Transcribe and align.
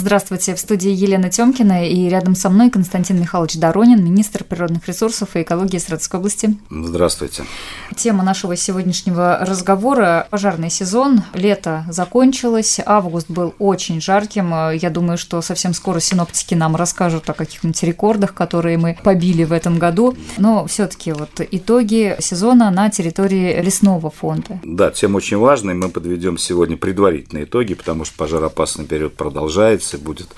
Здравствуйте, 0.00 0.54
в 0.54 0.60
студии 0.60 0.92
Елена 0.92 1.28
Тёмкина 1.28 1.88
и 1.88 2.08
рядом 2.08 2.36
со 2.36 2.50
мной 2.50 2.70
Константин 2.70 3.20
Михайлович 3.20 3.56
Доронин, 3.56 4.04
министр 4.04 4.44
природных 4.44 4.86
ресурсов 4.86 5.34
и 5.34 5.42
экологии 5.42 5.78
Саратовской 5.78 6.20
области. 6.20 6.56
Здравствуйте. 6.70 7.42
Тема 7.96 8.22
нашего 8.22 8.54
сегодняшнего 8.54 9.38
разговора– 9.40 10.28
пожарный 10.30 10.70
сезон. 10.70 11.22
Лето 11.34 11.84
закончилось, 11.90 12.78
август 12.86 13.28
был 13.28 13.56
очень 13.58 14.00
жарким. 14.00 14.52
Я 14.72 14.88
думаю, 14.90 15.18
что 15.18 15.42
совсем 15.42 15.74
скоро 15.74 15.98
синоптики 15.98 16.54
нам 16.54 16.76
расскажут 16.76 17.28
о 17.28 17.34
каких-нибудь 17.34 17.82
рекордах, 17.82 18.34
которые 18.34 18.78
мы 18.78 18.96
побили 19.02 19.42
в 19.42 19.52
этом 19.52 19.80
году. 19.80 20.16
Но 20.36 20.64
все 20.68 20.86
таки 20.86 21.10
вот 21.10 21.40
итоги 21.50 22.14
сезона 22.20 22.70
на 22.70 22.88
территории 22.88 23.60
лесного 23.60 24.12
фонда. 24.12 24.60
Да, 24.62 24.92
тема 24.92 25.16
очень 25.16 25.38
важная. 25.38 25.74
Мы 25.74 25.88
подведем 25.88 26.38
сегодня 26.38 26.76
предварительные 26.76 27.46
итоги, 27.46 27.74
потому 27.74 28.04
что 28.04 28.16
пожароопасный 28.16 28.84
период 28.84 29.16
продолжается 29.16 29.87
месяце, 29.88 29.98
будет 29.98 30.28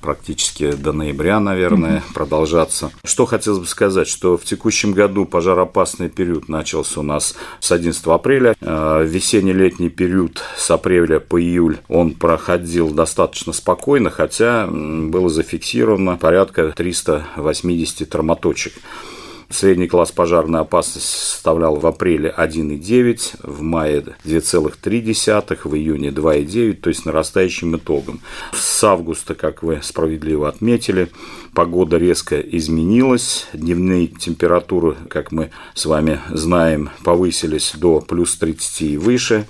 практически 0.00 0.72
до 0.72 0.92
ноября, 0.92 1.40
наверное, 1.40 1.98
угу. 1.98 2.14
продолжаться. 2.14 2.90
Что 3.04 3.26
хотелось 3.26 3.60
бы 3.60 3.66
сказать, 3.66 4.08
что 4.08 4.36
в 4.36 4.44
текущем 4.44 4.92
году 4.92 5.24
пожароопасный 5.26 6.08
период 6.08 6.48
начался 6.48 7.00
у 7.00 7.02
нас 7.02 7.34
с 7.60 7.72
11 7.72 8.06
апреля. 8.06 8.54
Э, 8.60 9.04
весенне-летний 9.06 9.90
период 9.90 10.42
с 10.56 10.70
апреля 10.70 11.20
по 11.20 11.40
июль 11.40 11.78
он 11.88 12.14
проходил 12.14 12.90
достаточно 12.90 13.52
спокойно, 13.52 14.10
хотя 14.10 14.66
было 14.66 15.28
зафиксировано 15.28 16.16
порядка 16.16 16.72
380 16.72 18.08
травматочек. 18.08 18.74
Средний 19.50 19.88
класс 19.88 20.12
пожарной 20.12 20.60
опасности 20.60 21.08
составлял 21.08 21.74
в 21.74 21.84
апреле 21.84 22.32
1,9, 22.38 23.40
в 23.42 23.62
мае 23.62 24.04
2,3, 24.24 25.58
в 25.64 25.74
июне 25.74 26.10
2,9, 26.10 26.74
то 26.74 26.88
есть 26.88 27.04
нарастающим 27.04 27.76
итогом. 27.76 28.20
С 28.52 28.84
августа, 28.84 29.34
как 29.34 29.64
вы 29.64 29.80
справедливо 29.82 30.48
отметили, 30.48 31.10
погода 31.52 31.96
резко 31.96 32.38
изменилась, 32.38 33.48
дневные 33.52 34.06
температуры, 34.06 34.96
как 35.08 35.32
мы 35.32 35.50
с 35.74 35.84
вами 35.84 36.20
знаем, 36.30 36.90
повысились 37.02 37.72
до 37.74 38.00
плюс 38.00 38.36
30 38.36 38.82
и 38.82 38.96
выше 38.96 39.46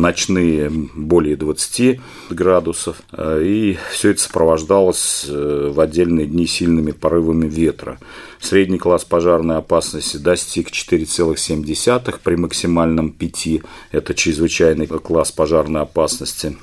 ночные 0.00 0.70
более 0.70 1.36
20 1.36 2.00
градусов, 2.30 3.02
и 3.18 3.78
все 3.92 4.10
это 4.10 4.20
сопровождалось 4.20 5.26
э, 5.28 5.70
в 5.72 5.80
отдельные 5.80 6.26
дни 6.26 6.46
сильными 6.46 6.92
порывами 6.92 7.48
ветра. 7.48 7.98
Средний 8.40 8.78
класс 8.78 9.04
пожарной 9.04 9.56
опасности 9.56 10.16
достиг 10.16 10.70
4,7 10.70 12.20
при 12.22 12.36
максимальном 12.36 13.10
5. 13.10 13.48
Это 13.90 14.14
чрезвычайный 14.14 14.86
класс 14.86 15.32
пожарной 15.32 15.82
опасности. 15.82 16.56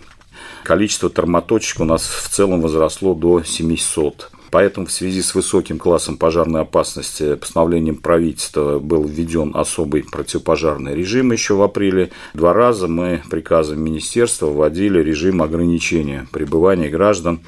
Количество 0.63 1.09
термоточек 1.09 1.79
у 1.79 1.85
нас 1.85 2.03
в 2.03 2.29
целом 2.29 2.61
возросло 2.61 3.15
до 3.15 3.43
700. 3.43 4.31
Поэтому 4.51 4.85
в 4.85 4.91
связи 4.91 5.21
с 5.21 5.33
высоким 5.33 5.79
классом 5.79 6.17
пожарной 6.17 6.61
опасности 6.61 7.35
постановлением 7.35 7.95
правительства 7.95 8.79
был 8.79 9.05
введен 9.05 9.53
особый 9.55 10.03
противопожарный 10.03 10.93
режим 10.93 11.31
еще 11.31 11.55
в 11.55 11.61
апреле. 11.61 12.11
Два 12.33 12.51
раза 12.53 12.89
мы 12.89 13.23
приказом 13.29 13.81
министерства 13.81 14.47
вводили 14.47 14.99
режим 14.99 15.41
ограничения 15.41 16.27
пребывания 16.33 16.89
граждан 16.89 17.39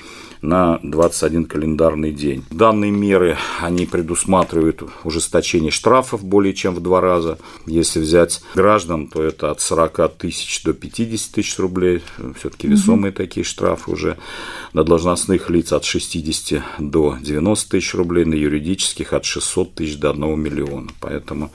на 0.43 0.79
21 0.83 1.45
календарный 1.45 2.11
день. 2.11 2.43
Данные 2.51 2.91
меры, 2.91 3.37
они 3.61 3.85
предусматривают 3.85 4.83
ужесточение 5.03 5.71
штрафов 5.71 6.23
более 6.23 6.53
чем 6.53 6.75
в 6.75 6.81
два 6.81 6.99
раза. 7.01 7.39
Если 7.65 7.99
взять 7.99 8.41
граждан, 8.53 9.07
то 9.07 9.23
это 9.23 9.51
от 9.51 9.61
40 9.61 10.17
тысяч 10.17 10.61
до 10.63 10.73
50 10.73 11.31
тысяч 11.31 11.57
рублей, 11.57 12.01
все-таки 12.37 12.67
весомые 12.67 13.11
угу. 13.11 13.17
такие 13.17 13.45
штрафы 13.45 13.91
уже. 13.91 14.17
На 14.73 14.83
должностных 14.83 15.49
лиц 15.49 15.71
от 15.71 15.85
60 15.85 16.61
до 16.77 17.17
90 17.21 17.69
тысяч 17.69 17.93
рублей, 17.95 18.25
на 18.25 18.35
юридических 18.35 19.13
от 19.13 19.23
600 19.23 19.75
тысяч 19.75 19.97
до 19.97 20.11
1 20.11 20.39
миллиона. 20.39 20.89
Поэтому 20.99 21.51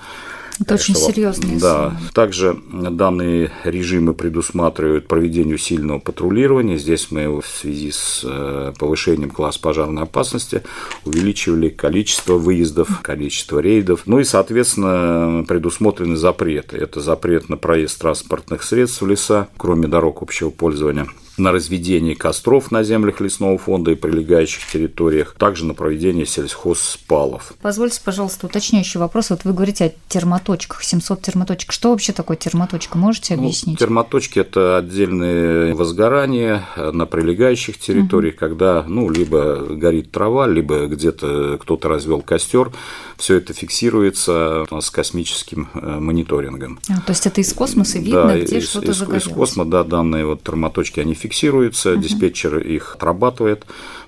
это 0.60 0.74
очень 0.74 0.94
серьезные 0.94 1.58
Да. 1.58 1.96
Также 2.14 2.58
данные 2.72 3.50
режимы 3.64 4.14
предусматривают 4.14 5.06
проведение 5.06 5.54
усиленного 5.54 5.98
патрулирования. 5.98 6.78
Здесь 6.78 7.10
мы 7.10 7.40
в 7.40 7.46
связи 7.46 7.90
с 7.90 8.22
э, 8.24 8.72
повышением 8.78 9.30
класса 9.30 9.60
пожарной 9.60 10.02
опасности 10.02 10.62
увеличивали 11.04 11.68
количество 11.68 12.34
выездов, 12.34 13.00
количество 13.02 13.60
рейдов. 13.60 14.02
Ну 14.06 14.20
и, 14.20 14.24
соответственно, 14.24 15.44
предусмотрены 15.46 16.16
запреты. 16.16 16.76
Это 16.76 17.00
запрет 17.00 17.48
на 17.48 17.56
проезд 17.56 18.00
транспортных 18.00 18.62
средств 18.62 19.02
в 19.02 19.06
леса, 19.06 19.48
кроме 19.56 19.86
дорог 19.88 20.22
общего 20.22 20.50
пользования 20.50 21.08
на 21.38 21.52
разведение 21.52 22.14
костров 22.14 22.70
на 22.70 22.82
землях 22.82 23.20
лесного 23.20 23.58
фонда 23.58 23.92
и 23.92 23.94
прилегающих 23.94 24.66
территориях, 24.66 25.34
также 25.38 25.64
на 25.64 25.74
проведение 25.74 26.26
сельхозспалов. 26.26 27.52
Позвольте, 27.62 28.00
пожалуйста, 28.04 28.46
уточняющий 28.46 29.00
вопрос. 29.00 29.30
Вот 29.30 29.44
вы 29.44 29.52
говорите 29.52 29.84
о 29.86 29.92
термоточках, 30.08 30.82
700 30.82 31.22
термоточек. 31.22 31.72
Что 31.72 31.90
вообще 31.90 32.12
такое 32.12 32.36
термоточка? 32.36 32.98
Можете 32.98 33.36
ну, 33.36 33.42
объяснить? 33.42 33.78
Ну, 33.80 33.86
термоточки– 33.86 34.38
это 34.40 34.78
отдельные 34.78 35.74
возгорания 35.74 36.64
на 36.76 37.06
прилегающих 37.06 37.78
территориях, 37.78 38.34
угу. 38.34 38.40
когда 38.40 38.84
ну, 38.86 39.10
либо 39.10 39.56
горит 39.70 40.10
трава, 40.10 40.46
либо 40.46 40.86
где-то 40.86 41.58
кто-то 41.60 41.88
развел 41.88 42.22
костер. 42.22 42.72
Все 43.16 43.36
это 43.36 43.52
фиксируется 43.52 44.66
с 44.80 44.90
космическим 44.90 45.68
э, 45.74 45.98
мониторингом. 45.98 46.78
А, 46.88 47.00
то 47.00 47.10
есть 47.10 47.26
это 47.26 47.40
из 47.40 47.52
космоса 47.52 47.98
видно, 47.98 48.28
да, 48.28 48.38
где 48.38 48.60
что-то 48.60 48.92
загорелось? 48.92 49.26
Из 49.26 49.32
космоса, 49.32 49.70
да, 49.70 49.84
данные 49.84 50.24
вот 50.24 50.42
термоточки, 50.42 51.00
они 51.00 51.14
фиксируются 51.14 51.27
фиксируется, 51.28 51.92
угу. 51.92 52.00
диспетчер 52.00 52.58
их 52.58 52.94
отрабатывает 52.96 53.64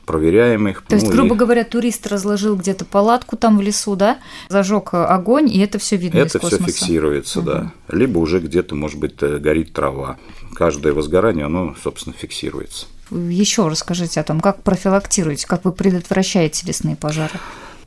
проверяем 0.07 0.67
их. 0.67 0.83
То 0.83 0.97
ну, 0.97 0.97
есть, 0.97 1.13
грубо 1.13 1.37
и... 1.37 1.39
говоря, 1.39 1.63
турист 1.63 2.05
разложил 2.09 2.57
где-то 2.57 2.85
палатку 2.85 3.37
там 3.37 3.59
в 3.59 3.61
лесу, 3.61 3.95
да, 3.95 4.19
зажег 4.49 4.93
огонь, 4.93 5.49
и 5.49 5.61
это 5.61 5.79
все 5.79 5.97
видно 5.97 6.19
Это 6.19 6.41
все 6.41 6.59
фиксируется, 6.59 7.39
угу. 7.39 7.47
да. 7.47 7.73
Либо 7.89 8.19
уже 8.19 8.41
где-то, 8.41 8.75
может 8.75 8.99
быть, 8.99 9.15
э, 9.21 9.39
горит 9.39 9.73
трава. 9.73 10.19
Каждое 10.57 10.93
возгорание, 10.95 11.47
оно, 11.47 11.77
собственно, 11.81 12.15
фиксируется. 12.19 12.87
Еще 13.13 13.69
расскажите 13.69 14.19
о 14.21 14.25
том, 14.25 14.41
как 14.41 14.63
профилактируете, 14.65 15.47
как 15.47 15.65
вы 15.65 15.71
предотвращаете 15.71 16.67
лесные 16.67 16.97
пожары. 16.97 17.39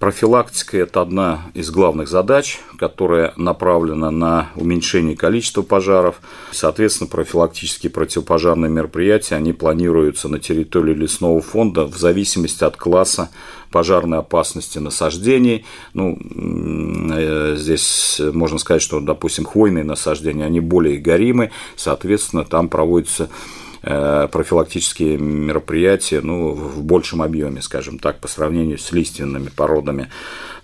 Профилактика– 0.04 0.78
это 0.80 1.02
одна 1.02 1.46
из 1.54 1.72
главных 1.72 2.10
задач, 2.10 2.60
которая 2.78 3.32
направлена 3.38 4.12
на 4.12 4.50
уменьшение 4.58 5.16
количества 5.16 5.62
пожаров. 5.62 6.20
Соответственно, 6.52 7.10
профилактические 7.10 7.90
противопожарные 7.90 8.70
мероприятия, 8.70 9.36
они 9.36 9.54
планируются 9.54 10.28
на 10.28 10.40
территории 10.40 10.94
лесного 10.94 11.40
фонда 11.40 11.86
в 11.86 11.96
зависимости 11.98 12.66
от 12.66 12.76
класса 12.76 13.30
пожарной 13.72 14.18
опасности 14.18 14.78
насаждений. 14.78 15.66
Ну, 15.94 16.20
э, 16.20 17.56
здесь 17.58 18.20
можно 18.34 18.58
сказать, 18.58 18.82
что, 18.82 19.00
допустим, 19.00 19.46
хвойные 19.46 19.86
насаждения, 19.86 20.44
они 20.44 20.60
более 20.60 20.98
горимы, 20.98 21.52
соответственно, 21.78 22.44
там 22.44 22.68
проводятся 22.68 23.30
Э, 23.30 23.63
профилактические 23.84 25.18
мероприятия 25.18 26.22
ну, 26.22 26.52
в 26.52 26.82
большем 26.84 27.22
объеме, 27.22 27.62
скажем 27.62 28.00
так, 28.00 28.20
по 28.20 28.28
сравнению 28.28 28.78
с 28.78 28.92
лиственными 28.94 29.50
породами. 29.50 30.10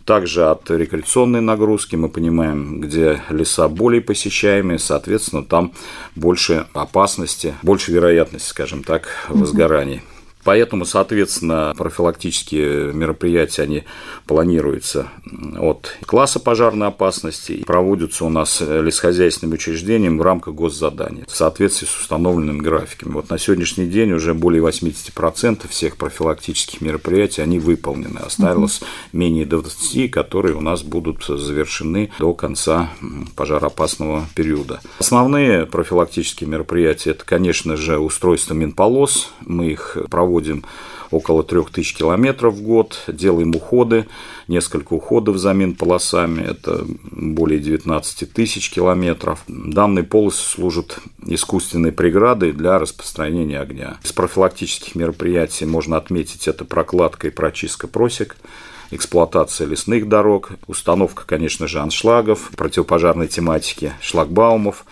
Также 0.06 0.48
от 0.48 0.72
рекреационной 0.72 1.42
нагрузки 1.42 1.96
мы 1.96 2.10
понимаем, 2.10 2.80
где 2.80 3.22
леса 3.30 3.68
более 3.68 4.02
посещаемые, 4.02 4.80
соответственно, 4.80 5.44
там 5.44 5.74
больше 6.16 6.66
опасности, 6.74 7.54
больше 7.62 7.92
вероятности, 7.92 8.48
скажем 8.48 8.84
так, 8.84 9.08
возгораний. 9.28 10.02
Поэтому, 10.44 10.86
соответственно, 10.86 11.74
профилактические 11.78 12.94
мероприятия, 12.94 13.64
они 13.64 13.84
планируются 14.26 15.10
от 15.60 15.98
класса 16.06 16.40
пожарной 16.40 16.88
опасности 16.88 17.52
и 17.52 17.64
проводятся 17.64 18.26
у 18.26 18.30
нас 18.30 18.62
лесхозяйственным 18.62 19.54
учреждением 19.56 20.18
в 20.18 20.22
рамках 20.22 20.54
госзадания 20.54 21.26
в 21.28 21.36
соответствии 21.36 21.86
с 21.86 22.00
установленными 22.00 22.60
графиками. 22.60 23.12
Вот 23.12 23.30
на 23.30 23.38
сегодняшний 23.38 23.88
день 23.88 24.14
уже 24.14 24.34
более 24.34 24.64
80% 24.64 25.68
всех 25.68 25.98
профилактических 25.98 26.82
мероприятий, 26.82 27.42
они 27.42 27.60
выполнены. 27.60 28.20
Осталось 28.20 28.82
угу. 28.82 28.88
менее 29.12 29.46
20, 29.46 30.10
которые 30.10 30.56
у 30.56 30.62
нас 30.62 30.84
будут 30.84 31.26
завершены 31.26 32.12
до 32.18 32.34
конца 32.34 32.90
пожароопасного 33.36 34.26
периода. 34.36 34.80
Основные 35.00 35.66
профилактические 35.66 36.50
мероприятия– 36.50 37.10
это, 37.12 37.26
конечно 37.26 37.76
же, 37.76 38.00
устройство 38.00 38.54
Минполос. 38.54 39.32
Мы 39.46 39.72
их 39.72 39.98
проводим 40.10 40.29
проводим 40.30 40.64
около 41.10 41.44
3000 41.44 41.98
километров 41.98 42.54
в 42.54 42.62
год, 42.62 43.04
делаем 43.08 43.56
уходы, 43.56 44.06
несколько 44.48 44.94
уходов 44.94 45.38
замен 45.38 45.74
полосами, 45.74 46.44
это 46.44 46.86
более 47.12 47.60
19 47.60 48.32
тысяч 48.32 48.70
километров. 48.70 49.44
Данные 49.48 50.04
полосы 50.04 50.44
служат 50.44 51.00
искусственной 51.26 51.92
преградой 51.92 52.52
для 52.52 52.78
распространения 52.78 53.60
огня. 53.60 53.98
Из 54.04 54.12
профилактических 54.12 54.94
мероприятий 54.94 55.66
можно 55.66 55.98
отметить 55.98 56.48
это 56.48 56.64
прокладка 56.64 57.28
и 57.28 57.32
прочистка 57.32 57.88
просек, 57.88 58.38
эксплуатация 58.92 59.66
лесных 59.66 60.08
дорог, 60.08 60.52
установка, 60.68 61.24
конечно 61.26 61.68
же, 61.68 61.80
аншлагов, 61.80 62.52
противопожарной 62.56 63.28
тематики, 63.28 63.94
шлагбаумов, 64.00 64.86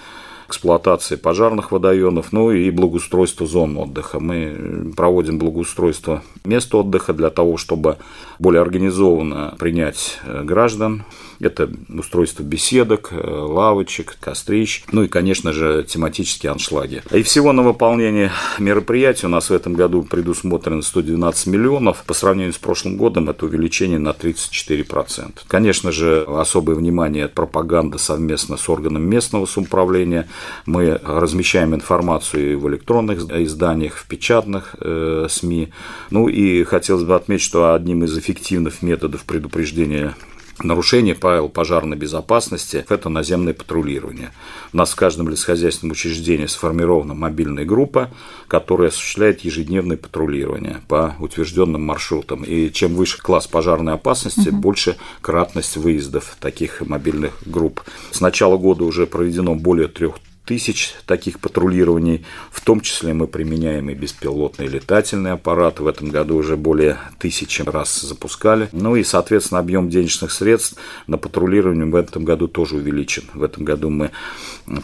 эксплуатации 0.47 1.15
пожарных 1.15 1.71
водоемов, 1.71 2.31
ну 2.31 2.51
и 2.51 2.71
благоустройство 2.71 3.45
зон 3.45 3.77
отдыха. 3.77 4.19
Мы 4.19 4.94
проводим 4.95 5.39
благоустройство 5.39 6.23
мест 6.45 6.73
отдыха 6.73 7.13
для 7.13 7.29
того, 7.29 7.57
чтобы 7.57 7.97
более 8.39 8.61
организованно 8.61 9.55
принять 9.59 10.19
э, 10.23 10.44
граждан. 10.44 11.03
Это 11.39 11.69
устройство 11.89 12.44
беседок, 12.44 13.10
э, 13.12 13.18
лавочек, 13.18 14.18
кострищ, 14.19 14.84
ну 14.92 15.04
и, 15.04 15.07
конечно 15.07 15.54
же, 15.54 15.86
тематические 15.88 16.51
аншлаги. 16.51 17.04
И 17.12 17.22
всего 17.22 17.54
на 17.54 17.62
выполнение 17.62 18.31
мероприятий 18.60 19.28
у 19.28 19.30
нас 19.30 19.50
в 19.50 19.54
этом 19.54 19.74
году 19.74 20.04
предусмотрено 20.04 20.81
112 20.81 21.48
миллионов. 21.48 22.04
По 22.06 22.13
сравнению 22.13 22.54
с 22.54 22.57
прошлым 22.57 22.98
годом 22.98 23.30
это 23.30 23.45
увеличение 23.45 24.00
на 24.00 24.10
34%. 24.10 25.42
Конечно 25.48 25.92
же, 25.92 26.25
особое 26.28 26.75
внимание 26.75 27.25
от 27.25 27.34
пропаганды 27.34 28.00
совместно 28.00 28.57
с 28.57 28.68
органом 28.69 29.04
местного 29.04 29.45
самоуправления. 29.45 30.28
Мы 30.66 31.00
размещаем 31.04 31.75
информацию 31.75 32.60
в 32.60 32.68
электронных 32.69 33.19
изданиях, 33.31 33.95
в 33.98 34.07
печатных 34.07 34.75
э, 34.80 35.28
СМИ. 35.30 35.69
Ну 36.10 36.28
и 36.28 36.63
хотелось 36.63 37.04
бы 37.04 37.16
отметить, 37.16 37.44
что 37.44 37.74
одним 37.74 38.04
из 38.04 38.18
эффективных 38.18 38.81
методов 38.81 39.24
предупреждения 39.24 40.16
нарушение 40.62 41.15
правил 41.15 41.50
пожарной 41.50 41.98
безопасности– 41.98 42.86
это 42.89 43.09
наземное 43.09 43.54
патрулирование. 43.54 44.31
У 44.74 44.77
нас 44.77 44.92
в 44.92 44.95
каждом 44.95 45.30
лесхозяйственном 45.30 45.92
учреждении 45.92 46.45
сформирована 46.45 47.13
мобильная 47.13 47.65
группа, 47.65 48.09
которая 48.48 48.89
осуществляет 48.89 49.42
ежедневное 49.42 49.98
патрулирование 49.98 50.81
по 50.88 51.15
утвержденным 51.19 51.83
маршрутам. 51.83 52.44
И 52.44 52.71
чем 52.71 52.95
выше 52.95 53.21
класс 53.21 53.48
пожарной 53.48 53.94
опасности, 53.94 54.50
угу. 54.50 54.57
больше 54.57 54.98
кратность 55.21 55.77
выездов 55.77 56.38
таких 56.39 56.81
мобильных 56.81 57.33
групп. 57.45 57.81
С 58.12 58.21
начала 58.21 58.57
года 58.57 58.83
уже 58.83 59.06
проведено 59.07 59.56
более 59.56 59.88
трех 59.88 60.15
тысяч 60.47 60.95
таких 61.05 61.39
патрулирований. 61.39 62.25
В 62.51 62.61
том 62.61 62.79
числе 62.79 63.13
мы 63.13 63.27
применяем 63.27 63.89
и 63.89 63.94
беспилотные 63.94 64.69
летательные 64.69 65.33
аппараты. 65.33 65.83
В 65.83 65.88
этом 65.88 66.09
году 66.09 66.38
уже 66.38 66.55
более 66.55 66.97
тысячи 67.19 67.61
раз 67.61 68.01
запускали. 68.01 68.69
Ну 68.71 68.95
и, 68.95 69.03
соответственно, 69.03 69.59
объем 69.59 69.89
денежных 69.89 70.31
средств 70.31 70.77
на 71.05 71.17
патрулирование 71.17 71.85
в 71.85 71.95
этом 71.95 72.23
году 72.23 72.47
тоже 72.47 72.77
увеличен. 72.77 73.23
В 73.33 73.44
этом 73.44 73.65
году 73.65 73.89
мы 73.89 74.11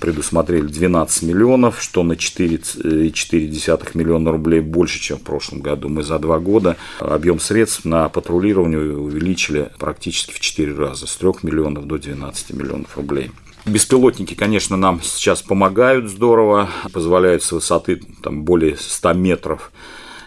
предусмотрели 0.02 0.68
12 0.68 1.24
миллионов, 1.24 1.82
что 1.82 2.04
на 2.04 2.14
4,4 2.14 3.90
миллиона 3.94 4.32
рублей 4.32 4.60
больше, 4.60 5.00
чем 5.00 5.18
в 5.18 5.22
прошлом 5.22 5.62
году. 5.62 5.88
Мы 5.88 6.04
за 6.04 6.20
два 6.20 6.40
года 6.40 6.76
объем 7.00 7.40
средств 7.40 7.86
на 7.86 8.10
патрулирование 8.10 8.98
увеличили 8.98 9.70
практически 9.80 10.34
в 10.34 10.42
4 10.42 10.76
раза, 10.76 11.08
с 11.08 11.16
3 11.16 11.30
миллионов 11.44 11.88
до 11.88 11.98
12 11.98 12.52
миллионов 12.52 12.98
рублей. 12.98 13.32
Беспилотники, 13.66 14.34
конечно, 14.34 14.76
нам 14.76 15.02
сейчас 15.02 15.42
помогают 15.42 16.10
здорово, 16.10 16.70
позволяют 16.92 17.44
с 17.44 17.52
высоты 17.54 18.02
там, 18.22 18.44
более 18.44 18.76
100 18.76 19.14
метров 19.14 19.72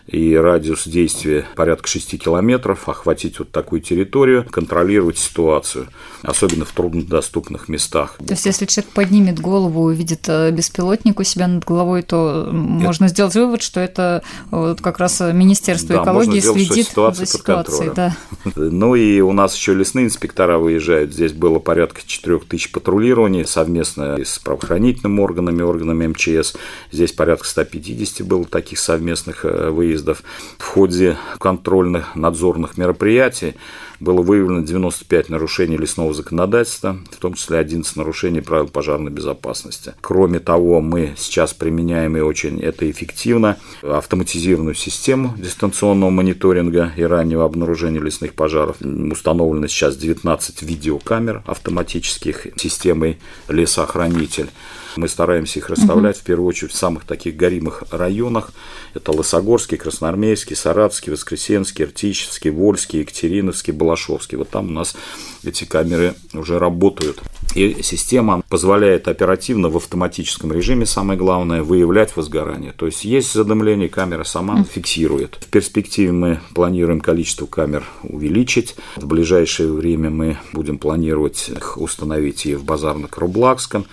и 0.07 0.35
радиус 0.35 0.87
действия 0.87 1.47
порядка 1.57 1.89
6 1.89 2.19
километров, 2.19 2.89
охватить 2.89 3.39
вот 3.39 3.51
такую 3.51 3.81
территорию, 3.81 4.47
контролировать 4.51 5.19
ситуацию, 5.19 5.89
особенно 6.23 6.65
в 6.65 6.73
труднодоступных 6.73 7.69
местах. 7.69 8.17
То 8.19 8.33
есть, 8.33 8.47
если 8.47 8.67
человек 8.67 8.93
поднимет 8.93 9.41
голову 9.41 9.91
и 9.91 9.95
увидит 9.95 10.29
э, 10.29 10.51
беспилотник 10.53 11.19
у 11.19 11.25
себя 11.25 11.49
над 11.49 11.65
головой, 11.65 12.03
то 12.03 12.45
это... 12.47 12.53
можно 12.53 13.09
сделать 13.09 13.35
вывод, 13.35 13.63
что 13.63 13.81
это 13.81 14.23
вот 14.51 14.81
как 14.81 14.99
раз 14.99 15.21
Министерство 15.21 15.97
да, 15.97 16.03
экологии 16.03 16.39
сделать, 16.39 16.67
следит 16.67 16.89
ситуация 16.89 17.27
за 17.27 17.33
ситуацией. 17.33 17.91
Да. 17.95 18.17
Ну 18.55 18.95
и 18.95 19.21
у 19.21 19.33
нас 19.33 19.55
еще 19.57 19.75
лесные 19.75 20.07
инспектора 20.07 20.59
выезжают. 20.59 21.13
Здесь 21.13 21.33
было 21.33 21.59
порядка 21.59 22.03
4 22.05 22.39
тысяч 22.41 22.71
патрулирований 22.71 23.45
совместно 23.45 24.17
с 24.23 24.39
правоохранительными 24.39 25.21
органами, 25.21 25.63
органами 25.63 26.07
МЧС. 26.09 26.55
Здесь 26.93 27.13
порядка 27.13 27.47
150 27.47 28.27
было 28.27 28.45
таких 28.45 28.79
совместных 28.79 29.45
э, 29.45 29.71
выездов 29.71 29.96
выездов. 29.97 30.23
В 30.59 30.65
ходе 30.65 31.17
контрольных 31.39 32.15
надзорных 32.17 32.77
мероприятий 32.77 33.55
было 33.99 34.21
выявлено 34.21 34.63
95 34.63 35.31
нарушений 35.31 35.79
лесного 35.79 36.13
законодательства, 36.13 36.99
в 37.11 37.17
том 37.17 37.33
числе 37.35 37.59
11 37.59 37.97
нарушений 37.97 38.43
правил 38.43 38.69
пожарной 38.69 39.11
безопасности. 39.11 39.95
Кроме 40.03 40.39
того, 40.39 40.83
мы 40.83 41.15
сейчас 41.17 41.55
применяем 41.55 42.17
и 42.17 42.21
очень 42.21 42.61
это 42.61 42.91
эффективно 42.91 43.57
автоматизированную 43.83 44.75
систему 44.75 45.35
дистанционного 45.39 46.11
мониторинга 46.11 46.93
и 46.97 47.03
раннего 47.03 47.45
обнаружения 47.45 48.01
лесных 48.01 48.35
пожаров. 48.35 48.77
Установлено 48.81 49.67
сейчас 49.67 49.97
19 49.97 50.63
видеокамер 50.63 51.43
автоматических 51.47 52.49
системой 52.57 53.19
лесоохранитель. 53.49 54.51
Мы 54.97 55.09
стараемся 55.09 55.59
их 55.59 55.69
расставлять 55.69 56.17
угу. 56.17 56.23
в 56.23 56.27
первую 56.27 56.49
очередь 56.49 56.73
в 56.73 56.77
самых 56.77 57.05
таких 57.05 57.37
горимых 57.37 57.85
районах. 57.91 58.51
Это 58.95 59.13
Лысогорский, 59.13 59.77
Красноармейский, 59.77 60.57
Саратовский, 60.57 61.13
Воскресенский, 61.13 61.85
Иртищевский, 61.85 62.51
Вольский, 62.51 63.01
Екатериновский, 63.01 63.73
Балашовский. 63.73 64.39
Вот 64.39 64.49
там 64.49 64.69
у 64.69 64.73
нас 64.73 64.97
эти 65.45 65.65
камеры 65.65 66.15
уже 66.33 66.59
работают. 66.59 67.21
И 67.55 67.83
система 67.83 68.43
позволяет 68.49 69.09
оперативно 69.09 69.69
в 69.69 69.77
автоматическом 69.77 70.53
режиме, 70.53 70.85
самое 70.87 71.19
главное, 71.19 71.63
выявлять 71.63 72.17
возгорание. 72.17 72.73
То 72.73 72.87
есть 72.87 73.05
есть 73.05 73.33
задымление, 73.33 73.89
камера 73.89 74.25
сама 74.25 74.65
фиксирует. 74.65 75.37
В 75.41 75.47
перспективе 75.47 76.13
мы 76.13 76.41
планируем 76.55 77.01
количество 77.01 77.47
камер 77.47 77.85
увеличить. 78.03 78.77
В 78.97 79.07
ближайшее 79.07 79.73
время 79.73 80.11
мы 80.11 80.39
будем 80.53 80.79
планировать 80.79 81.49
их 81.49 81.79
установить 81.79 82.47
и 82.47 82.55
в 82.55 82.65
Базарно-Карублакском 82.65 83.87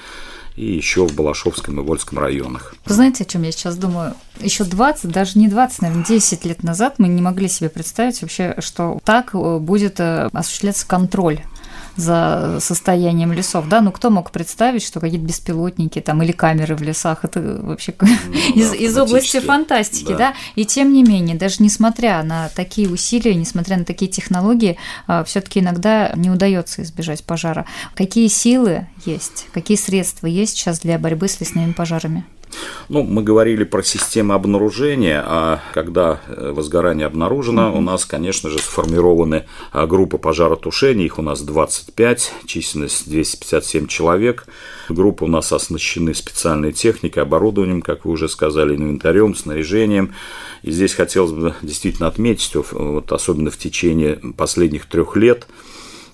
и 0.55 0.65
еще 0.65 1.07
в 1.07 1.15
Балашовском 1.15 1.79
и 1.79 1.83
Вольском 1.83 2.19
районах. 2.19 2.75
Вы 2.85 2.93
знаете, 2.93 3.23
о 3.23 3.27
чем 3.27 3.43
я 3.43 3.51
сейчас 3.51 3.75
думаю? 3.75 4.15
Еще 4.39 4.63
20, 4.63 5.11
даже 5.11 5.39
не 5.39 5.47
20, 5.47 5.81
наверное, 5.81 6.05
10 6.05 6.45
лет 6.45 6.63
назад 6.63 6.95
мы 6.99 7.07
не 7.07 7.21
могли 7.21 7.47
себе 7.47 7.69
представить 7.69 8.21
вообще, 8.21 8.55
что 8.59 8.99
так 9.03 9.33
э, 9.33 9.57
будет 9.59 9.99
э, 9.99 10.29
осуществляться 10.31 10.87
контроль 10.87 11.41
за 11.95 12.57
состоянием 12.59 13.31
лесов, 13.31 13.67
да, 13.67 13.81
ну 13.81 13.91
кто 13.91 14.09
мог 14.09 14.31
представить, 14.31 14.83
что 14.83 14.99
какие-то 14.99 15.25
беспилотники 15.25 15.99
там 16.01 16.21
или 16.23 16.31
камеры 16.31 16.75
в 16.75 16.81
лесах, 16.81 17.23
это 17.23 17.59
вообще 17.61 17.93
ну, 18.01 18.07
из, 18.55 18.71
да, 18.71 18.75
из 18.75 18.97
области 18.97 19.39
фантастики, 19.39 20.11
да. 20.11 20.17
да, 20.17 20.33
и 20.55 20.65
тем 20.65 20.93
не 20.93 21.03
менее, 21.03 21.35
даже 21.35 21.57
несмотря 21.59 22.23
на 22.23 22.49
такие 22.49 22.89
усилия, 22.89 23.35
несмотря 23.35 23.77
на 23.77 23.85
такие 23.85 24.09
технологии, 24.09 24.77
а, 25.07 25.23
все-таки 25.23 25.59
иногда 25.59 26.11
не 26.15 26.29
удается 26.29 26.83
избежать 26.83 27.23
пожара. 27.23 27.65
Какие 27.95 28.27
силы 28.27 28.87
есть, 29.05 29.47
какие 29.53 29.77
средства 29.77 30.27
есть 30.27 30.57
сейчас 30.57 30.79
для 30.79 30.97
борьбы 30.97 31.27
с 31.27 31.39
лесными 31.39 31.73
пожарами? 31.73 32.25
Ну, 32.89 33.03
мы 33.03 33.23
говорили 33.23 33.63
про 33.63 33.83
системы 33.83 34.33
обнаружения, 34.35 35.23
а 35.25 35.61
когда 35.73 36.19
э, 36.27 36.51
возгорание 36.51 37.07
обнаружено, 37.07 37.75
у 37.75 37.81
нас, 37.81 38.05
конечно 38.05 38.49
же, 38.49 38.59
сформированы 38.59 39.45
а, 39.71 39.87
группы 39.87 40.17
пожаротушения, 40.17 41.05
их 41.05 41.19
у 41.19 41.21
нас 41.21 41.41
25, 41.41 42.33
численность 42.45 43.09
257 43.09 43.87
человек. 43.87 44.45
Группы 44.89 45.25
у 45.25 45.27
нас 45.27 45.51
оснащены 45.51 46.13
специальной 46.13 46.73
техникой, 46.73 47.23
оборудованием, 47.23 47.81
как 47.81 48.05
вы 48.05 48.11
уже 48.11 48.27
сказали, 48.27 48.75
инвентарем, 48.75 49.35
снаряжением. 49.35 50.13
И 50.61 50.71
здесь 50.71 50.93
хотелось 50.93 51.31
бы 51.31 51.55
действительно 51.61 52.07
отметить, 52.07 52.53
вот 52.53 53.11
особенно 53.11 53.49
в 53.49 53.57
течение 53.57 54.19
последних 54.37 54.85
трех 54.85 55.15
лет, 55.15 55.47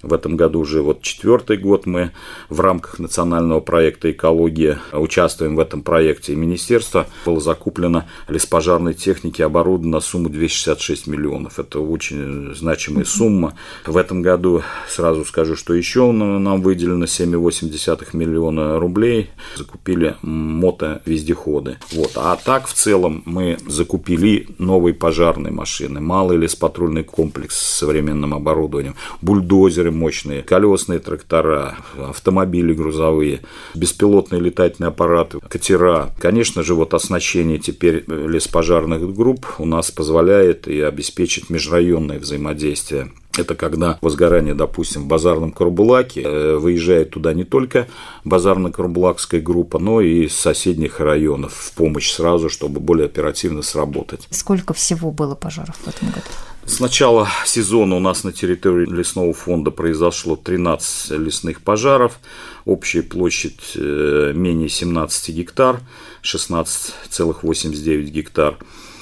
в 0.01 0.13
этом 0.13 0.37
году 0.37 0.59
уже 0.59 0.81
вот 0.81 1.01
четвертый 1.01 1.57
год 1.57 1.85
мы 1.85 2.11
в 2.47 2.59
рамках 2.61 2.99
национального 2.99 3.59
проекта 3.59 4.11
«Экология» 4.11 4.79
участвуем 4.93 5.55
в 5.55 5.59
этом 5.59 5.81
проекте. 5.81 6.33
И 6.33 6.35
министерство 6.35 7.07
было 7.25 7.41
закуплено 7.41 8.05
леспожарной 8.27 8.93
техники 8.93 9.41
оборудовано 9.41 9.97
на 9.97 9.99
сумму 9.99 10.29
266 10.29 11.07
миллионов. 11.07 11.59
Это 11.59 11.79
очень 11.79 12.55
значимая 12.55 13.05
сумма. 13.05 13.55
В 13.85 13.97
этом 13.97 14.21
году 14.21 14.61
сразу 14.87 15.25
скажу, 15.25 15.55
что 15.55 15.73
еще 15.73 16.11
нам 16.11 16.61
выделено 16.61 17.05
7,8 17.05 18.07
миллиона 18.13 18.79
рублей. 18.79 19.29
Закупили 19.57 20.15
мотовездеходы. 20.21 21.77
Вот. 21.91 22.13
А 22.15 22.37
так 22.37 22.67
в 22.67 22.73
целом 22.73 23.21
мы 23.25 23.57
закупили 23.67 24.47
новые 24.57 24.93
пожарные 24.93 25.51
машины, 25.51 25.99
малый 25.99 26.37
леспатрульный 26.37 27.03
комплекс 27.03 27.57
с 27.57 27.77
современным 27.79 28.33
оборудованием, 28.33 28.95
бульдозеры 29.21 29.88
тракторы 29.89 29.91
мощные, 29.91 30.43
колесные 30.43 30.99
трактора, 30.99 31.77
автомобили 31.97 32.73
грузовые, 32.73 33.41
беспилотные 33.75 34.41
летательные 34.41 34.89
аппараты, 34.89 35.39
катера. 35.47 36.09
Конечно 36.19 36.63
же, 36.63 36.75
вот 36.75 36.93
оснащение 36.93 37.59
теперь 37.59 38.03
леспожарных 38.07 39.13
групп 39.13 39.45
у 39.57 39.65
нас 39.65 39.91
позволяет 39.91 40.67
и 40.67 40.81
обеспечить 40.81 41.49
межрайонное 41.49 42.19
взаимодействие 42.19 43.11
Это 43.39 43.55
когда 43.55 43.97
возгорание, 44.01 44.53
допустим, 44.53 45.03
в 45.03 45.07
базарном 45.07 45.51
Карбулаке, 45.51 46.21
э, 46.21 46.57
выезжает 46.57 47.11
туда 47.11 47.33
не 47.33 47.43
только 47.43 47.87
базарно-карбулакская 48.25 49.41
группа, 49.41 49.79
но 49.79 50.01
и 50.01 50.25
из 50.25 50.35
соседних 50.35 50.99
районов 50.99 51.53
в 51.53 51.73
помощь 51.73 52.11
сразу, 52.11 52.49
чтобы 52.49 52.79
более 52.79 53.05
оперативно 53.05 53.61
сработать. 53.61 54.27
Сколько 54.31 54.73
всего 54.73 55.11
было 55.11 55.35
пожаров 55.35 55.75
в 55.77 55.87
этом 55.87 56.09
году? 56.09 56.27
С 56.65 56.79
начала 56.79 57.27
сезона 57.45 57.95
у 57.95 57.99
нас 57.99 58.23
на 58.23 58.31
территории 58.31 58.85
лесного 58.85 59.33
фонда 59.33 59.71
произошло 59.71 60.35
13 60.35 61.11
лесных 61.11 61.61
пожаров. 61.61 62.19
Общая 62.65 63.01
площадь 63.01 63.59
э, 63.75 64.33
менее 64.35 64.69
17 64.69 65.29
гектар, 65.33 65.79
16,89 66.21 68.03
гектар. 68.03 68.57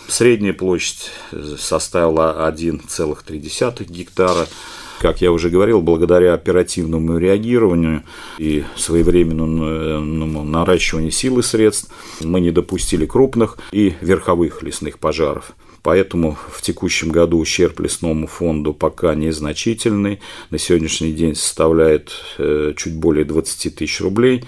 Средняя 0.07 0.53
площадь 0.53 1.11
составила 1.59 2.49
1,3 2.49 3.85
гектара. 3.85 4.47
Как 4.99 5.21
я 5.21 5.31
уже 5.31 5.49
говорил, 5.49 5.81
благодаря 5.81 6.33
оперативному 6.33 7.17
реагированию 7.17 8.03
и 8.39 8.63
своевременному 8.75 10.43
наращиванию 10.43 11.11
силы 11.11 11.43
средств 11.43 11.91
мы 12.21 12.39
не 12.39 12.51
допустили 12.51 13.05
крупных 13.05 13.59
и 13.71 13.93
верховых 14.01 14.63
лесных 14.63 14.97
пожаров. 14.97 15.51
Поэтому 15.83 16.37
в 16.51 16.61
текущем 16.61 17.09
году 17.11 17.37
ущерб 17.37 17.79
лесному 17.79 18.27
фонду 18.27 18.73
пока 18.73 19.13
незначительный. 19.13 20.19
На 20.49 20.57
сегодняшний 20.57 21.13
день 21.13 21.35
составляет 21.35 22.11
э, 22.37 22.73
чуть 22.75 22.95
более 22.95 23.23
20 23.23 23.75
тысяч 23.75 24.01
рублей. 24.01 24.43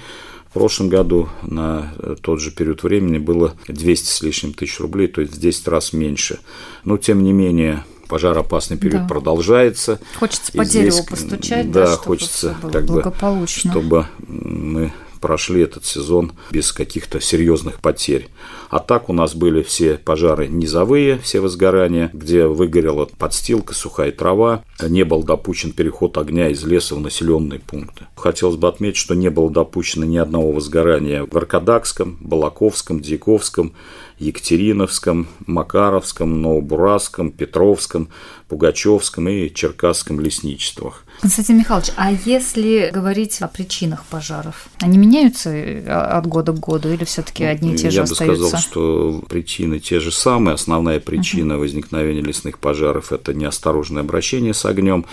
В 0.49 0.53
прошлом 0.53 0.89
году 0.89 1.29
на 1.43 1.93
тот 2.21 2.41
же 2.41 2.49
период 2.49 2.81
времени 2.81 3.19
было 3.19 3.55
200 3.67 4.07
с 4.07 4.21
лишним 4.21 4.53
тысяч 4.53 4.79
рублей, 4.79 5.07
то 5.07 5.21
есть 5.21 5.35
в 5.35 5.39
10 5.39 5.67
раз 5.67 5.93
меньше. 5.93 6.39
Но, 6.83 6.97
тем 6.97 7.23
не 7.23 7.33
менее, 7.33 7.83
пожароопасный 8.07 8.77
период 8.77 9.03
да. 9.03 9.07
продолжается. 9.07 9.99
Хочется 10.15 10.51
по 10.51 10.65
здесь, 10.65 10.95
дереву 10.95 11.07
постучать, 11.07 11.71
да, 11.71 11.85
да 11.85 11.93
чтобы 11.93 12.05
хочется 12.05 12.57
как 12.71 12.85
бы, 12.85 13.03
чтобы 13.45 14.07
мы 14.27 14.91
прошли 15.19 15.61
этот 15.61 15.85
сезон 15.85 16.33
без 16.51 16.71
каких-то 16.71 17.19
серьезных 17.19 17.79
потерь. 17.79 18.29
А 18.69 18.79
так 18.79 19.09
у 19.09 19.13
нас 19.13 19.35
были 19.35 19.63
все 19.63 19.97
пожары 19.97 20.47
низовые, 20.47 21.19
все 21.19 21.39
возгорания, 21.39 22.09
где 22.13 22.45
выгорела 22.45 23.09
подстилка, 23.17 23.73
сухая 23.73 24.11
трава, 24.11 24.63
не 24.81 25.03
был 25.03 25.23
допущен 25.23 25.71
переход 25.71 26.17
огня 26.17 26.49
из 26.49 26.63
леса 26.63 26.95
в 26.95 26.99
населенные 26.99 27.59
пункты. 27.59 28.05
Хотелось 28.15 28.57
бы 28.57 28.67
отметить, 28.67 28.97
что 28.97 29.15
не 29.15 29.29
было 29.29 29.49
допущено 29.49 30.05
ни 30.05 30.17
одного 30.17 30.51
возгорания 30.51 31.25
в 31.25 31.35
Аркадакском, 31.35 32.17
Балаковском, 32.21 32.99
Дьяковском, 32.99 33.73
Екатериновском, 34.19 35.27
Макаровском, 35.47 36.41
Новобурасском, 36.41 37.31
Петровском, 37.31 38.09
Пугачевском 38.47 39.29
и 39.29 39.53
Черкасском 39.53 40.19
лесничествах. 40.19 41.05
Константин 41.21 41.57
Михайлович, 41.57 41.91
а 41.97 42.11
если 42.11 42.91
говорить 42.93 43.41
о 43.41 43.49
причинах 43.49 44.05
пожаров, 44.05 44.67
они 44.79 44.97
меняются 44.97 45.49
э, 45.49 45.85
от 45.85 46.25
года 46.25 46.53
к 46.53 46.59
году 46.59 46.89
или 46.93 47.03
все-таки 47.03 47.43
одни 47.43 47.73
и 47.73 47.77
те 47.77 47.89
же 47.89 47.97
Я 47.97 48.03
остаются? 48.03 48.41
бы 48.41 48.47
сказал, 48.47 48.61
что 48.61 49.23
причины 49.27 49.79
те 49.79 49.99
же 49.99 50.11
самые. 50.11 50.53
Основная 50.53 51.01
причина 51.01 51.55
угу. 51.55 51.63
возникновения 51.63 52.21
лесных 52.21 52.59
пожаров– 52.59 53.11
это 53.13 53.33
неосторожное 53.33 54.03
обращение 54.03 54.53
с 54.53 54.65
огнем. 54.65 55.05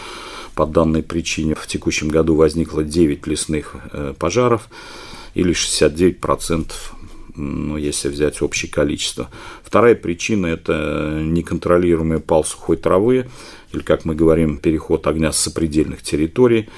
По 0.54 0.64
данной 0.64 1.02
причине 1.02 1.54
в 1.54 1.66
текущем 1.66 2.08
году 2.08 2.36
возникло 2.36 2.84
9 2.84 3.26
лесных 3.26 3.74
э, 3.92 4.14
пожаров 4.16 4.68
или 5.34 5.52
69% 5.52 6.70
ну, 7.36 7.76
если 7.76 8.08
взять 8.08 8.42
общее 8.42 8.70
количество. 8.70 9.30
Вторая 9.62 9.94
причина– 9.94 10.46
это 10.48 11.20
неконтролируемый 11.22 12.20
пал 12.20 12.44
сухой 12.44 12.76
травы, 12.76 13.26
или, 13.72 13.82
как 13.82 14.04
мы 14.04 14.14
говорим, 14.14 14.58
переход 14.58 15.06
огня 15.06 15.32
с 15.32 15.38
сопредельных 15.38 16.02
территорий. 16.02 16.68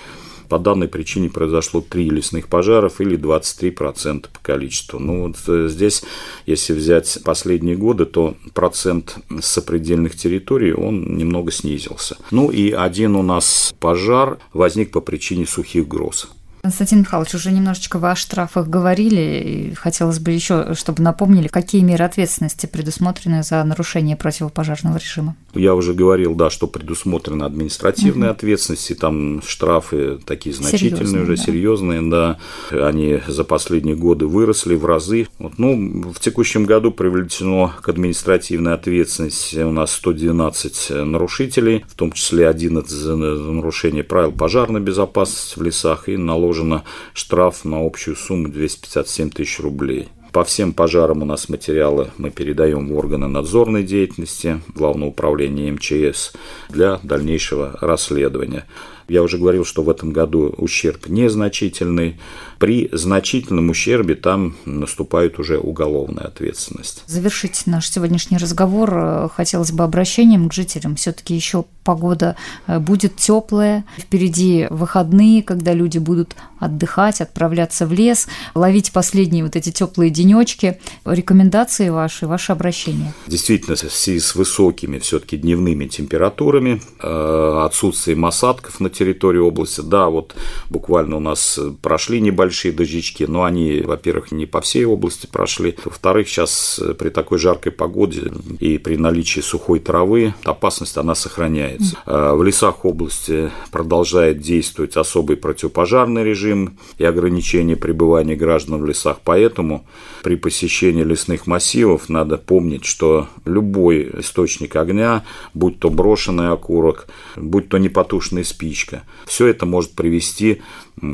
По 0.49 0.59
данной 0.59 0.89
причине 0.89 1.29
произошло 1.29 1.83
три 1.83 2.09
лесных 2.09 2.49
пожаров 2.49 3.01
или 3.01 3.19
23% 3.19 4.27
по 4.33 4.41
количеству. 4.41 4.99
Ну, 4.99 5.27
вот 5.27 5.37
э, 5.47 5.69
здесь, 5.69 6.03
если 6.47 6.73
взять 6.73 7.19
последние 7.23 7.77
годы, 7.77 8.07
то 8.07 8.35
процент 8.55 9.19
сопредельных 9.41 10.17
территорий, 10.17 10.73
он 10.73 11.19
немного 11.19 11.51
снизился. 11.51 12.17
Ну 12.31 12.51
и 12.51 12.71
один 12.71 13.17
у 13.17 13.23
нас 13.23 13.75
пожар 13.79 14.39
возник 14.55 14.91
по 14.91 15.03
причине 15.03 15.47
сухих 15.47 15.87
гроз. 15.87 16.31
Константин 16.69 16.99
Михайлович, 16.99 17.35
уже 17.35 17.51
немножечко 17.51 17.99
вы 17.99 18.11
о 18.11 18.15
штрафах 18.15 18.69
говорили, 18.69 19.71
и 19.71 19.75
хотелось 19.75 20.19
бы 20.19 20.33
еще, 20.33 20.75
чтобы 20.75 21.03
напомнили, 21.03 21.49
какие 21.49 21.81
меры 21.81 22.05
ответственности 22.05 22.67
предусмотрены 22.67 23.43
за 23.43 23.65
нарушение 23.65 24.17
противопожарного 24.17 24.99
режима. 24.99 25.35
Я 25.55 25.75
уже 25.75 25.95
говорил, 25.95 26.35
да, 26.35 26.51
что 26.51 26.67
предусмотрена 26.67 27.47
административная 27.47 28.29
угу. 28.29 28.37
ответственность, 28.37 28.91
и 28.91 28.95
там 28.95 29.41
штрафы 29.47 30.19
такие 30.27 30.55
значительные, 30.55 30.99
серьезные, 30.99 31.23
уже 31.23 31.37
да. 31.37 31.43
серьезные, 31.43 32.03
да, 32.03 32.39
они 32.71 33.23
за 33.27 33.45
последние 33.45 33.97
годы 33.97 34.27
выросли 34.27 34.75
в 34.75 34.85
разы. 34.85 35.29
Вот, 35.39 35.59
ну, 35.59 36.13
в 36.13 36.21
текущем 36.21 36.67
году 36.67 36.93
привлечено 36.93 37.73
к 37.81 37.89
административной 37.89 38.75
ответственности 38.75 39.63
у 39.63 39.73
нас 39.73 39.93
112 39.93 40.91
нарушителей, 41.07 41.87
в 41.89 41.95
том 41.95 42.13
числе 42.13 42.47
11 42.47 42.91
за 42.91 43.17
нарушение 43.17 44.05
правил 44.05 44.33
пожарной 44.33 44.83
безопасности 44.83 45.59
в 45.59 45.63
лесах 45.63 46.11
и 46.11 46.19
наложено 46.19 46.58
наложено 46.59 46.85
штраф 47.15 47.65
на 47.65 47.85
общую 47.85 48.17
сумму 48.17 48.49
257 48.49 49.31
тысяч 49.31 49.61
рублей. 49.61 50.09
По 50.33 50.45
всем 50.45 50.73
пожарам 50.73 51.23
у 51.23 51.25
нас 51.25 51.49
материалы 51.49 52.11
мы 52.19 52.31
передаем 52.31 52.89
в 52.89 52.97
органы 52.97 53.29
надзорной 53.29 53.83
деятельности, 53.83 54.61
Главное 54.75 55.09
управление 55.09 55.73
МЧС 55.73 56.33
для 56.69 57.01
дальнейшего 57.03 57.79
расследования. 57.81 58.67
Я 59.09 59.23
уже 59.23 59.39
говорил, 59.39 59.65
что 59.65 59.83
в 59.83 59.89
этом 59.89 60.13
году 60.13 60.55
ущерб 60.59 61.09
незначительный. 61.09 62.19
При 62.59 62.89
значительном 62.93 63.71
ущербе 63.71 64.15
там 64.17 64.57
наступает 64.65 65.39
уже 65.39 65.59
уголовная 65.59 66.25
ответственность. 66.25 67.05
Завершить 67.07 67.63
наш 67.67 67.89
сегодняшний 67.89 68.37
разговор 68.37 68.91
э, 68.93 69.29
хотелось 69.35 69.73
бы 69.73 69.85
обращением 69.85 70.49
к 70.49 70.53
жителям. 70.53 70.97
Все-таки 70.97 71.35
еще 71.35 71.65
погода 71.85 72.37
э, 72.67 72.79
будет 72.79 73.17
теплая, 73.17 73.85
впереди 73.97 74.67
выходные, 74.71 75.43
когда 75.43 75.73
люди 75.73 75.97
будут 75.97 76.37
отдыхать, 76.59 77.21
отправляться 77.21 77.87
в 77.87 77.93
лес, 77.93 78.29
ловить 78.55 78.93
последние 78.93 79.45
вот 79.45 79.57
эти 79.57 79.71
теплые 79.71 80.11
денечки. 80.11 80.81
Рекомендации 81.07 81.89
ваши, 81.89 82.27
ваши 82.27 82.53
обращения? 82.53 83.15
Действительно, 83.27 83.77
в 83.77 83.79
связи 83.79 84.21
с 84.21 84.35
высокими 84.35 84.99
все-таки 84.99 85.39
дневными 85.39 85.87
температурами, 85.87 86.83
э, 87.01 87.63
отсутствием 87.65 88.27
осадков 88.27 88.81
на 88.81 88.91
территории 88.99 89.39
области, 89.39 89.81
да, 89.81 90.09
вот 90.09 90.35
буквально 90.71 91.17
у 91.17 91.21
нас 91.21 91.59
прошли 91.83 92.21
небольшие 92.21 92.73
дождички, 92.73 93.25
но 93.25 93.45
они, 93.45 93.81
во-первых, 93.81 94.33
не 94.33 94.47
по 94.47 94.61
всей 94.61 94.85
области 94.85 95.27
прошли, 95.27 95.77
во-вторых, 95.85 96.29
сейчас 96.29 96.81
при 96.99 97.11
такой 97.11 97.39
жаркой 97.39 97.73
погоде 97.73 98.33
и 98.61 98.79
при 98.79 98.97
наличии 98.97 99.41
сухой 99.41 99.79
травы 99.79 100.35
опасность 100.45 100.97
она 100.97 101.15
сохраняется. 101.15 101.97
Э, 102.07 102.33
в 102.35 102.43
лесах 102.43 102.85
области 102.85 103.51
продолжает 103.71 104.41
действовать 104.41 104.97
особый 104.97 105.37
противопожарный 105.37 106.25
режим 106.25 106.79
и 106.99 107.05
ограничение 107.05 107.77
пребывания 107.77 108.37
граждан 108.37 108.83
в 108.83 108.87
лесах, 108.87 109.21
поэтому 109.25 109.87
при 110.23 110.37
посещении 110.37 111.05
лесных 111.05 111.47
массивов 111.47 112.09
надо 112.09 112.37
помнить, 112.39 112.85
что 112.85 113.29
любой 113.45 114.11
источник 114.21 114.77
огня, 114.77 115.25
будь 115.55 115.79
то 115.79 115.91
брошенный 115.91 116.51
окурок, 116.51 117.07
будь 117.37 117.69
то 117.69 117.79
непотушенная 117.79 118.45
спичка, 118.45 118.88
спичка. 118.89 119.05
Все 119.27 119.47
это 119.47 119.67
может 119.67 119.93
привести 119.93 120.63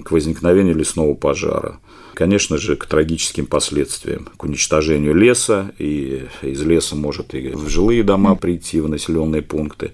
к 0.05 0.11
возникновению 0.11 0.77
лесного 0.77 1.15
пожара. 1.15 1.81
Конечно 2.15 2.59
же, 2.59 2.77
к 2.77 2.87
трагическим 2.87 3.47
последствиям, 3.47 4.29
к 4.37 4.45
уничтожению 4.45 5.15
леса, 5.15 5.73
и 5.79 6.27
из 6.43 6.63
леса 6.63 6.95
может 6.95 7.35
и 7.35 7.49
в 7.49 7.69
жилые 7.69 8.05
дома 8.05 8.37
прийти, 8.37 8.81
в 8.81 8.89
населенные 8.89 9.43
пункты. 9.43 9.91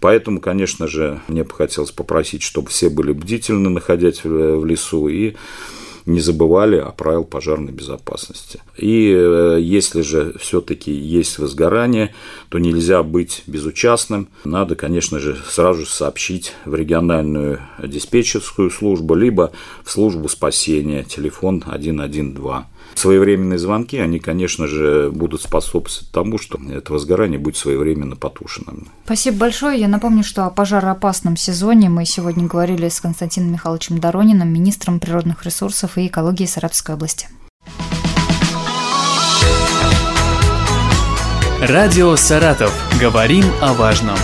Поэтому, 0.00 0.40
конечно 0.40 0.86
же, 0.86 1.20
мне 1.26 1.42
бы 1.42 1.50
хотелось 1.54 1.90
попросить, 1.90 2.42
чтобы 2.42 2.68
все 2.68 2.90
были 2.90 3.12
бдительны, 3.12 3.70
находясь 3.70 4.22
в 4.24 4.64
лесу, 4.64 5.08
и 5.08 5.34
не 6.08 6.20
забывали 6.20 6.76
о 6.76 6.90
правил 6.90 7.24
пожарной 7.24 7.72
безопасности. 7.72 8.60
И 8.76 9.12
э, 9.14 9.58
если 9.60 10.00
же 10.00 10.34
все-таки 10.40 10.92
есть 10.92 11.38
возгорание, 11.38 12.14
то 12.48 12.58
нельзя 12.58 13.02
быть 13.02 13.42
безучастным. 13.46 14.28
Надо, 14.44 14.74
конечно 14.74 15.18
же, 15.18 15.36
сразу 15.48 15.86
сообщить 15.86 16.52
в 16.64 16.74
региональную 16.74 17.60
диспетчерскую 17.82 18.70
службу, 18.70 19.14
либо 19.14 19.52
в 19.84 19.90
службу 19.90 20.28
спасения, 20.28 21.04
телефон 21.04 21.62
112 21.62 22.66
своевременные 22.94 23.58
звонки, 23.58 23.96
они, 23.98 24.18
конечно 24.18 24.66
же, 24.66 25.10
будут 25.12 25.42
способствовать 25.42 26.10
тому, 26.12 26.38
что 26.38 26.58
это 26.70 26.92
возгорание 26.92 27.38
будет 27.38 27.56
своевременно 27.56 28.16
потушенным. 28.16 28.88
Спасибо 29.04 29.38
большое. 29.38 29.80
Я 29.80 29.88
напомню, 29.88 30.24
что 30.24 30.46
о 30.46 30.50
пожароопасном 30.50 31.36
сезоне 31.36 31.88
мы 31.88 32.04
сегодня 32.04 32.46
говорили 32.46 32.88
с 32.88 33.00
Константином 33.00 33.52
Михайловичем 33.52 33.98
Дорониным, 33.98 34.48
министром 34.48 35.00
природных 35.00 35.44
ресурсов 35.44 35.97
и 36.04 36.08
экологии 36.08 36.46
Саратовской 36.46 36.94
области. 36.94 37.28
Радио 41.60 42.14
«Саратов». 42.14 42.72
Говорим 43.00 43.44
о 43.60 43.72
важном. 43.74 44.16